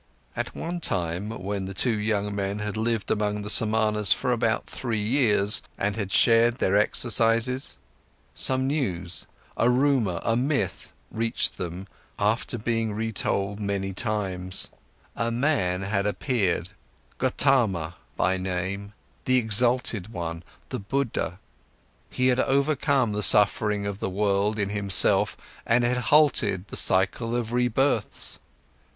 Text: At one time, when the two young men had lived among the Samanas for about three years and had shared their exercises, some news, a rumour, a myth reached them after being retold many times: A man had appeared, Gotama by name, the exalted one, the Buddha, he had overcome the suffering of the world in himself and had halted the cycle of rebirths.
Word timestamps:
At 0.35 0.55
one 0.55 0.79
time, 0.79 1.29
when 1.29 1.65
the 1.65 1.75
two 1.75 1.95
young 1.95 2.33
men 2.33 2.57
had 2.57 2.75
lived 2.75 3.11
among 3.11 3.43
the 3.43 3.51
Samanas 3.51 4.11
for 4.11 4.31
about 4.31 4.65
three 4.65 4.97
years 4.99 5.61
and 5.77 5.95
had 5.95 6.11
shared 6.11 6.55
their 6.57 6.75
exercises, 6.75 7.77
some 8.33 8.65
news, 8.65 9.27
a 9.57 9.69
rumour, 9.69 10.19
a 10.23 10.35
myth 10.35 10.91
reached 11.11 11.59
them 11.59 11.87
after 12.17 12.57
being 12.57 12.93
retold 12.93 13.59
many 13.59 13.93
times: 13.93 14.69
A 15.15 15.29
man 15.29 15.83
had 15.83 16.07
appeared, 16.07 16.69
Gotama 17.19 17.93
by 18.17 18.37
name, 18.37 18.93
the 19.25 19.37
exalted 19.37 20.07
one, 20.11 20.41
the 20.69 20.79
Buddha, 20.79 21.37
he 22.09 22.29
had 22.29 22.39
overcome 22.39 23.11
the 23.11 23.21
suffering 23.21 23.85
of 23.85 23.99
the 23.99 24.09
world 24.09 24.57
in 24.57 24.69
himself 24.69 25.37
and 25.63 25.83
had 25.83 25.97
halted 26.09 26.69
the 26.69 26.75
cycle 26.75 27.35
of 27.35 27.53
rebirths. 27.53 28.39